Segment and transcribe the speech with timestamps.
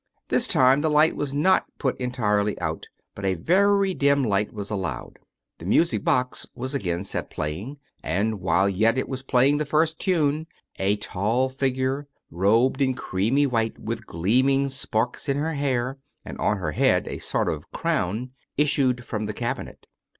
[0.29, 4.71] This time the light was not put entirely out, but a very dim light was
[4.71, 5.19] allowed.
[5.59, 9.99] The music box was again set playing, and, while yet it was playing the first
[9.99, 10.47] tune,
[10.79, 16.57] a tall figure, robed in creamy white, with gleaming sparks in her hair, and on
[16.57, 19.85] her head a sort of crown, issued from the cabinet.